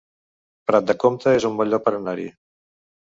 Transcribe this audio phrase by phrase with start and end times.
[0.71, 2.27] Prat de Comte es un bon lloc per anar-hi